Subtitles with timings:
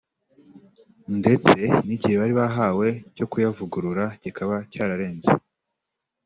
[1.19, 1.55] ndetse
[1.85, 5.29] n’igihe bari bahawe cyo kuyavugurura kikaba cyararenze